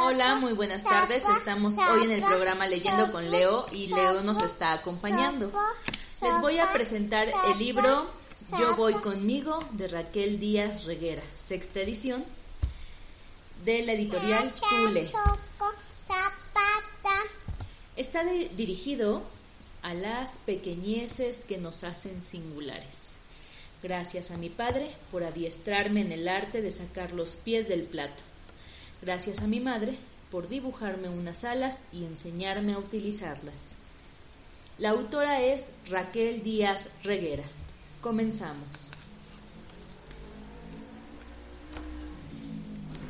Hola, 0.00 0.36
muy 0.36 0.54
buenas 0.54 0.82
tardes. 0.82 1.22
Estamos 1.28 1.74
hoy 1.76 2.04
en 2.04 2.10
el 2.10 2.22
programa 2.22 2.66
Leyendo 2.66 3.12
con 3.12 3.30
Leo 3.30 3.66
y 3.70 3.88
Leo 3.88 4.22
nos 4.22 4.40
está 4.42 4.72
acompañando. 4.72 5.52
Les 6.22 6.40
voy 6.40 6.58
a 6.58 6.72
presentar 6.72 7.30
el 7.50 7.58
libro 7.58 8.10
Yo 8.58 8.76
voy 8.76 8.94
conmigo 8.94 9.58
de 9.72 9.88
Raquel 9.88 10.40
Díaz 10.40 10.84
Reguera, 10.84 11.22
sexta 11.36 11.80
edición 11.80 12.24
de 13.64 13.82
la 13.82 13.92
editorial 13.92 14.50
Tule. 14.70 15.12
Está 17.96 18.24
dirigido 18.24 19.22
a 19.82 19.92
las 19.92 20.38
pequeñeces 20.38 21.44
que 21.44 21.58
nos 21.58 21.84
hacen 21.84 22.22
singulares. 22.22 23.16
Gracias 23.82 24.30
a 24.30 24.38
mi 24.38 24.48
padre 24.48 24.90
por 25.10 25.24
adiestrarme 25.24 26.00
en 26.00 26.12
el 26.12 26.26
arte 26.26 26.62
de 26.62 26.72
sacar 26.72 27.12
los 27.12 27.36
pies 27.36 27.68
del 27.68 27.82
plato. 27.82 28.22
Gracias 29.02 29.40
a 29.40 29.46
mi 29.46 29.60
madre 29.60 29.96
por 30.30 30.48
dibujarme 30.48 31.08
unas 31.08 31.44
alas 31.44 31.82
y 31.92 32.04
enseñarme 32.04 32.74
a 32.74 32.78
utilizarlas. 32.78 33.74
La 34.78 34.90
autora 34.90 35.40
es 35.40 35.66
Raquel 35.88 36.42
Díaz 36.42 36.88
Reguera. 37.02 37.44
Comenzamos. 38.00 38.90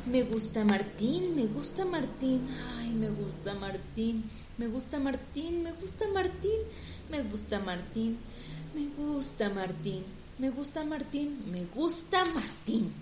Me 0.05 0.21
gusta 0.21 0.63
Martín, 0.63 1.35
me 1.35 1.47
gusta 1.47 1.83
Martín, 1.83 2.45
ay, 2.77 2.89
me 2.89 3.09
gusta 3.09 3.55
Martín, 3.55 4.29
me 4.59 4.67
gusta 4.67 4.99
Martín, 4.99 5.63
me 5.63 5.71
gusta 5.71 6.07
Martín, 6.13 6.59
me 7.09 7.23
gusta 7.23 7.57
Martín, 7.59 8.19
me 8.75 8.87
gusta 9.03 9.49
Martín, 9.49 10.03
me 10.37 10.51
gusta 10.51 10.83
Martín, 10.83 11.51
me 11.51 11.65
gusta 11.65 12.23
Martín. 12.25 12.93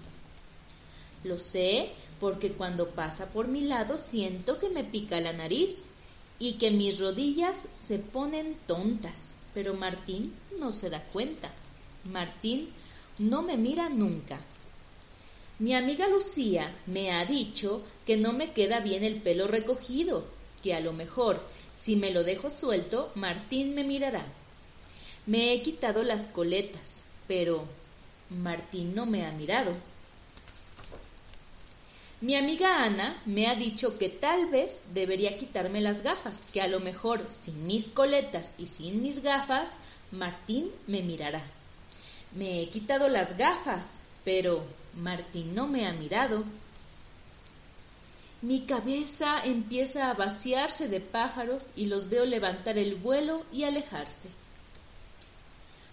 Lo 1.26 1.38
sé 1.40 1.92
porque 2.24 2.54
cuando 2.54 2.92
pasa 2.92 3.26
por 3.26 3.50
mi 3.50 3.60
lado 3.60 3.98
siento 3.98 4.58
que 4.58 4.70
me 4.70 4.86
pica 4.86 5.20
la 5.20 5.34
nariz 5.34 5.90
y 6.40 6.54
que 6.54 6.72
mis 6.72 6.98
rodillas 6.98 7.68
se 7.74 8.00
ponen 8.00 8.56
tontas. 8.66 9.34
Pero 9.54 9.74
Martín 9.74 10.34
no 10.58 10.72
se 10.72 10.90
da 10.90 11.04
cuenta. 11.04 11.52
Martín 12.06 12.70
no 13.20 13.42
me 13.42 13.58
mira 13.58 13.90
nunca. 13.90 14.40
Mi 15.60 15.76
amiga 15.76 16.08
Lucía 16.08 16.74
me 16.86 17.12
ha 17.12 17.26
dicho 17.26 17.84
que 18.06 18.16
no 18.16 18.32
me 18.32 18.54
queda 18.54 18.80
bien 18.80 19.04
el 19.04 19.22
pelo 19.22 19.50
recogido, 19.50 20.24
que 20.62 20.74
a 20.74 20.80
lo 20.80 20.94
mejor 20.94 21.46
si 21.76 21.98
me 21.98 22.12
lo 22.12 22.24
dejo 22.24 22.50
suelto, 22.50 23.12
Martín 23.16 23.76
me 23.76 23.84
mirará. 23.84 24.24
Me 25.26 25.52
he 25.52 25.62
quitado 25.62 26.04
las 26.04 26.30
coletas, 26.30 27.04
pero 27.28 27.66
Martín 28.30 28.96
no 28.96 29.06
me 29.06 29.26
ha 29.26 29.32
mirado. 29.34 29.74
Mi 32.24 32.38
amiga 32.38 32.82
Ana 32.82 33.22
me 33.26 33.48
ha 33.48 33.56
dicho 33.56 33.98
que 33.98 34.08
tal 34.08 34.46
vez 34.46 34.86
debería 34.94 35.38
quitarme 35.38 35.82
las 35.82 36.04
gafas, 36.04 36.48
que 36.54 36.62
a 36.62 36.70
lo 36.70 36.80
mejor 36.80 37.30
sin 37.30 37.68
mis 37.68 37.92
coletas 37.92 38.56
y 38.58 38.68
sin 38.68 39.02
mis 39.02 39.22
gafas, 39.22 39.72
Martín 40.10 40.72
me 40.88 41.02
mirará. 41.02 41.44
Me 42.34 42.62
he 42.62 42.70
quitado 42.70 43.10
las 43.10 43.36
gafas, 43.38 44.00
pero 44.24 44.64
Martín 44.96 45.54
no 45.54 45.68
me 45.68 45.86
ha 45.86 45.92
mirado. 45.92 46.46
Mi 48.42 48.62
cabeza 48.62 49.44
empieza 49.44 50.10
a 50.10 50.14
vaciarse 50.14 50.88
de 50.88 51.02
pájaros 51.02 51.72
y 51.76 51.88
los 51.88 52.08
veo 52.08 52.24
levantar 52.26 52.78
el 52.78 52.96
vuelo 52.96 53.44
y 53.52 53.66
alejarse. 53.66 54.30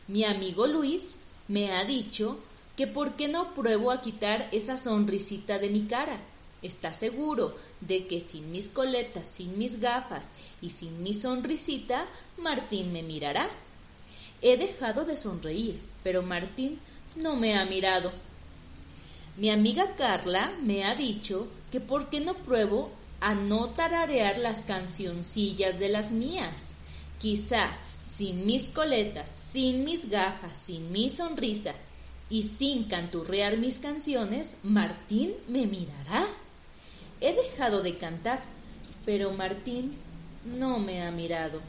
Mi 0.07 0.25
amigo 0.25 0.69
Luis 0.69 1.17
me 1.49 1.73
ha 1.73 1.85
dicho 1.85 2.39
que 2.81 2.87
por 2.87 3.15
qué 3.15 3.29
no 3.29 3.53
pruebo 3.53 3.91
a 3.91 4.01
quitar 4.01 4.49
esa 4.53 4.79
sonrisita 4.79 5.59
de 5.59 5.69
mi 5.69 5.83
cara. 5.83 6.19
Está 6.63 6.95
seguro 6.95 7.55
de 7.83 8.07
que 8.07 8.23
sin 8.23 8.51
mis 8.53 8.69
coletas, 8.69 9.29
sin 9.29 9.59
mis 9.59 9.81
gafas 9.81 10.29
y 10.63 10.71
sin 10.71 11.03
mi 11.03 11.13
sonrisita, 11.13 12.07
Martín 12.39 12.91
me 12.91 13.03
mirará. 13.03 13.51
He 14.41 14.57
dejado 14.57 15.05
de 15.05 15.19
sonreír, 15.19 15.79
pero 16.03 16.23
Martín 16.23 16.79
no 17.17 17.37
me 17.37 17.59
ha 17.59 17.67
mirado. 17.67 18.13
Mi 19.37 19.51
amiga 19.51 19.95
Carla 19.97 20.55
me 20.63 20.85
ha 20.85 20.95
dicho 20.95 21.49
que 21.71 21.81
por 21.81 22.09
qué 22.09 22.21
no 22.21 22.33
pruebo 22.33 22.91
a 23.21 23.35
no 23.35 23.69
tararear 23.75 24.39
las 24.39 24.65
cancioncillas 24.65 25.79
de 25.79 25.91
las 25.91 26.13
mías. 26.13 26.75
Quizá 27.19 27.77
sin 28.11 28.47
mis 28.47 28.71
coletas, 28.71 29.29
sin 29.53 29.85
mis 29.85 30.09
gafas, 30.09 30.57
sin 30.57 30.91
mi 30.91 31.11
sonrisa 31.11 31.75
y 32.31 32.45
sin 32.45 32.85
canturrear 32.85 33.59
mis 33.59 33.81
canciones, 33.81 34.57
Martín 34.63 35.35
me 35.49 35.67
mirará. 35.67 36.29
He 37.21 37.35
dejado 37.35 37.83
de 37.83 37.99
cantar, 37.99 38.41
pero 39.05 39.33
Martín 39.33 39.97
no 40.45 40.79
me 40.79 41.03
ha 41.03 41.11
mirado. 41.11 41.61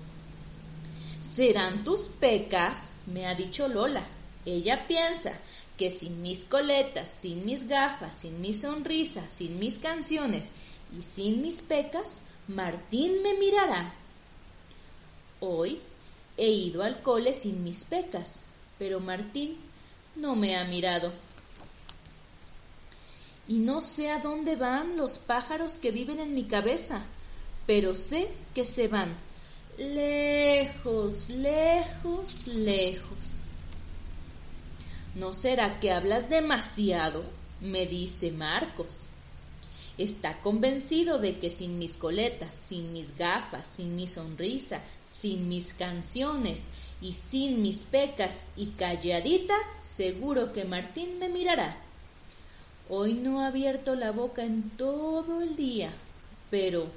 Serán 1.22 1.83
tus 1.83 2.09
pecas, 2.09 2.94
me 3.07 3.25
ha 3.25 3.33
dicho 3.33 3.67
Lola. 3.67 4.05
Ella 4.45 4.88
piensa 4.88 5.33
que 5.77 5.89
sin 5.89 6.22
mis 6.22 6.45
coletas, 6.45 7.09
sin 7.09 7.43
mis 7.43 7.67
gafas, 7.67 8.13
sin 8.13 8.39
mi 8.39 8.53
sonrisa, 8.53 9.28
sin 9.29 9.57
mis 9.57 9.79
canciones 9.79 10.51
y 10.97 11.01
sin 11.01 11.41
mis 11.41 11.63
pecas, 11.63 12.22
Martín 12.47 13.23
me 13.23 13.33
mirará. 13.33 13.93
Hoy 15.39 15.79
he 16.38 16.49
ido 16.49 16.83
al 16.83 17.01
cole 17.01 17.33
sin 17.33 17.63
mis 17.63 17.83
pecas, 17.83 18.43
pero 18.78 18.99
Martín 18.99 19.57
no 20.16 20.35
me 20.35 20.55
ha 20.55 20.63
mirado. 20.66 21.11
Y 23.47 23.59
no 23.59 23.81
sé 23.81 24.09
a 24.09 24.19
dónde 24.19 24.55
van 24.55 24.97
los 24.97 25.17
pájaros 25.19 25.77
que 25.77 25.91
viven 25.91 26.19
en 26.19 26.33
mi 26.33 26.45
cabeza, 26.45 27.03
pero 27.66 27.95
sé 27.95 28.29
que 28.53 28.66
se 28.66 28.88
van 28.88 29.16
lejos, 29.77 31.29
lejos, 31.29 32.47
lejos. 32.47 33.41
¿No 35.16 35.33
será 35.33 35.79
que 35.79 35.91
hablas 35.91 36.29
demasiado? 36.29 37.23
me 37.59 37.85
dice 37.85 38.31
Marcos. 38.31 39.07
Está 39.97 40.41
convencido 40.41 41.19
de 41.19 41.38
que 41.38 41.51
sin 41.51 41.78
mis 41.78 41.97
coletas, 41.97 42.55
sin 42.55 42.91
mis 42.93 43.16
gafas, 43.17 43.67
sin 43.67 43.95
mi 43.95 44.07
sonrisa, 44.07 44.81
sin 45.11 45.47
mis 45.47 45.73
canciones 45.73 46.61
y 47.01 47.13
sin 47.13 47.62
mis 47.63 47.84
pecas 47.84 48.45
y 48.56 48.67
calladita, 48.67 49.56
seguro 49.81 50.53
que 50.53 50.66
Martín 50.66 51.17
me 51.19 51.29
mirará. 51.29 51.75
Hoy 52.89 53.16
no 53.16 53.41
ha 53.41 53.47
abierto 53.47 53.95
la 53.95 54.12
boca 54.12 54.44
en 54.44 54.69
todo 54.72 55.41
el 55.41 55.56
día, 55.56 55.91
pero 56.51 56.88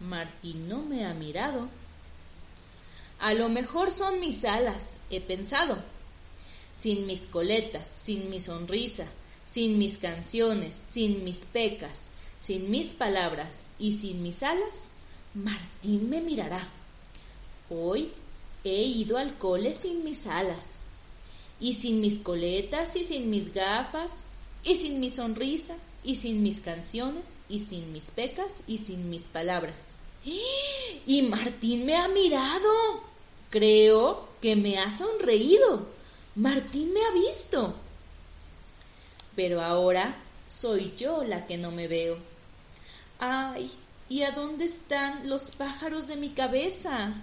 Martín 0.00 0.68
no 0.68 0.82
me 0.82 1.06
ha 1.06 1.14
mirado. 1.14 1.68
A 3.18 3.32
lo 3.34 3.48
mejor 3.48 3.90
son 3.90 4.20
mis 4.20 4.44
alas, 4.44 5.00
he 5.10 5.20
pensado. 5.20 5.78
Sin 6.74 7.06
mis 7.06 7.26
coletas, 7.26 7.88
sin 7.88 8.30
mi 8.30 8.40
sonrisa, 8.40 9.06
sin 9.46 9.78
mis 9.78 9.98
canciones, 9.98 10.76
sin 10.90 11.24
mis 11.24 11.44
pecas, 11.44 12.10
sin 12.40 12.70
mis 12.70 12.94
palabras 12.94 13.66
y 13.78 13.98
sin 13.98 14.22
mis 14.22 14.42
alas, 14.42 14.90
Martín 15.34 16.08
me 16.10 16.20
mirará. 16.20 16.66
Hoy 17.68 18.10
he 18.64 18.82
ido 18.82 19.18
al 19.18 19.38
cole 19.38 19.72
sin 19.72 20.04
mis 20.04 20.26
alas, 20.26 20.80
y 21.58 21.74
sin 21.74 22.00
mis 22.00 22.18
coletas, 22.18 22.96
y 22.96 23.04
sin 23.04 23.30
mis 23.30 23.52
gafas, 23.52 24.24
y 24.64 24.76
sin 24.76 25.00
mi 25.00 25.10
sonrisa, 25.10 25.76
y 26.02 26.16
sin 26.16 26.42
mis 26.42 26.60
canciones, 26.60 27.38
y 27.48 27.60
sin 27.60 27.92
mis 27.92 28.10
pecas, 28.10 28.62
y 28.66 28.78
sin 28.78 29.10
mis 29.10 29.26
palabras. 29.26 29.96
Y 31.06 31.22
Martín 31.22 31.86
me 31.86 31.96
ha 31.96 32.08
mirado. 32.08 33.02
Creo 33.50 34.28
que 34.40 34.54
me 34.56 34.78
ha 34.78 34.90
sonreído. 34.96 35.86
Martín 36.34 36.92
me 36.92 37.00
ha 37.04 37.10
visto. 37.12 37.74
Pero 39.34 39.62
ahora 39.62 40.16
soy 40.48 40.94
yo 40.96 41.24
la 41.24 41.46
que 41.46 41.56
no 41.56 41.70
me 41.70 41.88
veo. 41.88 42.18
Ay, 43.18 43.70
¿y 44.08 44.22
a 44.22 44.32
dónde 44.32 44.66
están 44.66 45.28
los 45.28 45.50
pájaros 45.50 46.06
de 46.06 46.16
mi 46.16 46.30
cabeza? 46.30 47.14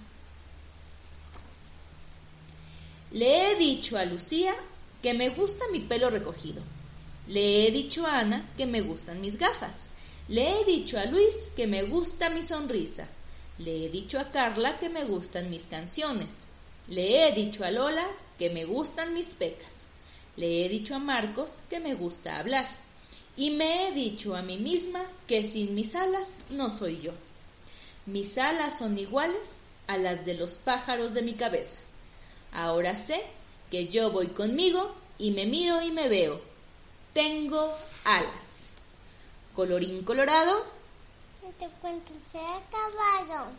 Le 3.17 3.51
he 3.51 3.55
dicho 3.55 3.97
a 3.97 4.05
Lucía 4.05 4.53
que 5.01 5.15
me 5.15 5.29
gusta 5.29 5.65
mi 5.71 5.79
pelo 5.79 6.11
recogido. 6.11 6.61
Le 7.27 7.65
he 7.65 7.71
dicho 7.71 8.05
a 8.05 8.19
Ana 8.19 8.47
que 8.55 8.67
me 8.67 8.81
gustan 8.81 9.21
mis 9.21 9.39
gafas. 9.39 9.89
Le 10.27 10.61
he 10.61 10.65
dicho 10.65 10.99
a 10.99 11.05
Luis 11.05 11.51
que 11.55 11.65
me 11.65 11.81
gusta 11.81 12.29
mi 12.29 12.43
sonrisa. 12.43 13.07
Le 13.57 13.85
he 13.85 13.89
dicho 13.89 14.19
a 14.19 14.29
Carla 14.29 14.77
que 14.77 14.89
me 14.89 15.03
gustan 15.03 15.49
mis 15.49 15.63
canciones. 15.63 16.29
Le 16.89 17.27
he 17.27 17.31
dicho 17.31 17.65
a 17.65 17.71
Lola 17.71 18.07
que 18.37 18.51
me 18.51 18.65
gustan 18.65 19.15
mis 19.15 19.33
pecas. 19.33 19.87
Le 20.35 20.63
he 20.63 20.69
dicho 20.69 20.93
a 20.93 20.99
Marcos 20.99 21.63
que 21.71 21.79
me 21.79 21.95
gusta 21.95 22.37
hablar. 22.37 22.67
Y 23.35 23.49
me 23.49 23.87
he 23.87 23.93
dicho 23.93 24.35
a 24.35 24.43
mí 24.43 24.57
misma 24.57 25.03
que 25.25 25.43
sin 25.43 25.73
mis 25.73 25.95
alas 25.95 26.33
no 26.51 26.69
soy 26.69 27.01
yo. 27.01 27.13
Mis 28.05 28.37
alas 28.37 28.77
son 28.77 28.95
iguales 28.99 29.57
a 29.87 29.97
las 29.97 30.23
de 30.23 30.35
los 30.35 30.59
pájaros 30.59 31.15
de 31.15 31.23
mi 31.23 31.33
cabeza. 31.33 31.79
Ahora 32.51 32.95
sé 32.95 33.23
que 33.69 33.87
yo 33.87 34.11
voy 34.11 34.27
conmigo 34.27 34.95
y 35.17 35.31
me 35.31 35.45
miro 35.45 35.81
y 35.81 35.91
me 35.91 36.07
veo. 36.09 36.39
Tengo 37.13 37.73
alas. 38.03 38.47
Colorín 39.55 40.03
colorado. 40.03 40.65
Este 41.47 41.67
cuento 41.81 42.11
se 42.31 42.39
ha 42.39 42.57
acabado. 42.57 43.51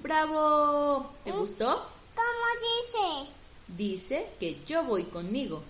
¡Bravo! 0.00 1.10
¿Te 1.24 1.32
¿Mm? 1.32 1.38
gustó? 1.38 1.88
¿Cómo 2.14 3.22
dice? 3.24 3.32
Dice 3.68 4.30
que 4.38 4.62
yo 4.66 4.84
voy 4.84 5.04
conmigo. 5.04 5.62